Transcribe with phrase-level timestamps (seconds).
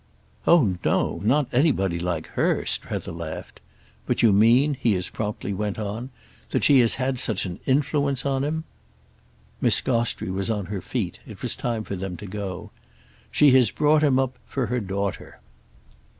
[0.47, 3.61] "Oh no—not anybody like her!" Strether laughed.
[4.07, 6.09] "But you mean," he as promptly went on,
[6.49, 8.63] "that she has had such an influence on him?"
[9.61, 12.71] Miss Gostrey was on her feet; it was time for them to go.
[13.29, 15.39] "She has brought him up for her daughter."